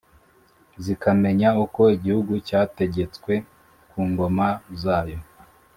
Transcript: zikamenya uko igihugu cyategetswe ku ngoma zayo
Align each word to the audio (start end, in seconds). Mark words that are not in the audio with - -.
zikamenya 0.83 1.49
uko 1.63 1.81
igihugu 1.95 2.33
cyategetswe 2.47 3.33
ku 3.89 3.99
ngoma 4.09 4.47
zayo 4.81 5.19